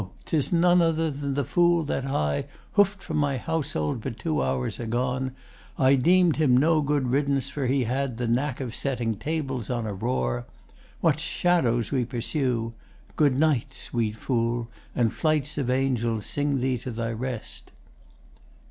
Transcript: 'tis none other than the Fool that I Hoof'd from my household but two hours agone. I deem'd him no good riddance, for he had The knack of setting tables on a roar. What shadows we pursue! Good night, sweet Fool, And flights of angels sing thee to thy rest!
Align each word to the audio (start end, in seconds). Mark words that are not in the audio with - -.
'tis 0.25 0.51
none 0.51 0.81
other 0.81 1.11
than 1.11 1.35
the 1.35 1.43
Fool 1.43 1.83
that 1.83 2.05
I 2.05 2.45
Hoof'd 2.71 3.03
from 3.03 3.17
my 3.17 3.37
household 3.37 4.01
but 4.01 4.17
two 4.17 4.41
hours 4.41 4.79
agone. 4.79 5.31
I 5.77 5.93
deem'd 5.93 6.37
him 6.37 6.57
no 6.57 6.81
good 6.81 7.09
riddance, 7.11 7.51
for 7.51 7.67
he 7.67 7.83
had 7.83 8.17
The 8.17 8.27
knack 8.27 8.59
of 8.59 8.73
setting 8.73 9.13
tables 9.15 9.69
on 9.69 9.85
a 9.85 9.93
roar. 9.93 10.47
What 11.01 11.19
shadows 11.19 11.91
we 11.91 12.03
pursue! 12.03 12.73
Good 13.15 13.37
night, 13.37 13.75
sweet 13.75 14.15
Fool, 14.15 14.69
And 14.95 15.13
flights 15.13 15.59
of 15.59 15.69
angels 15.69 16.25
sing 16.25 16.61
thee 16.61 16.79
to 16.79 16.89
thy 16.89 17.11
rest! 17.11 17.71